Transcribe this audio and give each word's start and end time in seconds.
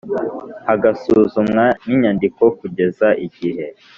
hagasuzumwa 0.67 1.63
n 1.87 1.89
inyandiko 1.95 2.43
kugeza 2.59 3.07
igihe 3.25 3.65